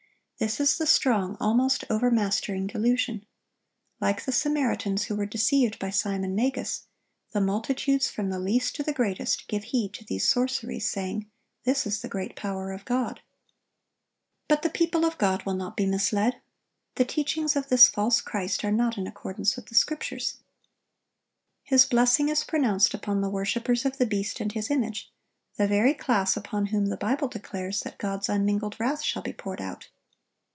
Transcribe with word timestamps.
This 0.43 0.59
is 0.59 0.79
the 0.79 0.87
strong, 0.87 1.37
almost 1.39 1.85
overmastering 1.87 2.65
delusion. 2.65 3.27
Like 3.99 4.25
the 4.25 4.31
Samaritans 4.31 5.03
who 5.03 5.15
were 5.15 5.27
deceived 5.27 5.77
by 5.77 5.91
Simon 5.91 6.33
Magus, 6.33 6.87
the 7.29 7.39
multitudes, 7.39 8.09
from 8.09 8.31
the 8.31 8.39
least 8.39 8.75
to 8.77 8.81
the 8.81 8.91
greatest, 8.91 9.47
give 9.47 9.65
heed 9.65 9.93
to 9.93 10.03
these 10.03 10.27
sorceries, 10.27 10.89
saying, 10.89 11.29
This 11.63 11.85
is 11.85 12.01
"the 12.01 12.07
great 12.09 12.35
power 12.35 12.71
of 12.71 12.85
God."(1066) 12.85 13.21
But 14.47 14.63
the 14.63 14.71
people 14.71 15.05
of 15.05 15.19
God 15.19 15.45
will 15.45 15.53
not 15.53 15.77
be 15.77 15.85
misled. 15.85 16.41
The 16.95 17.05
teachings 17.05 17.55
of 17.55 17.69
this 17.69 17.87
false 17.87 18.19
christ 18.19 18.65
are 18.65 18.71
not 18.71 18.97
in 18.97 19.05
accordance 19.05 19.55
with 19.55 19.67
the 19.67 19.75
Scriptures. 19.75 20.37
His 21.61 21.85
blessing 21.85 22.29
is 22.29 22.43
pronounced 22.43 22.95
upon 22.95 23.21
the 23.21 23.29
worshipers 23.29 23.85
of 23.85 23.99
the 23.99 24.07
beast 24.07 24.39
and 24.39 24.51
his 24.53 24.71
image, 24.71 25.11
the 25.57 25.67
very 25.67 25.93
class 25.93 26.35
upon 26.35 26.65
whom 26.67 26.87
the 26.87 26.97
Bible 26.97 27.27
declares 27.27 27.81
that 27.81 27.99
God's 27.99 28.27
unmingled 28.27 28.79
wrath 28.79 29.03
shall 29.03 29.21
be 29.21 29.33
poured 29.33 29.61
out. 29.61 29.89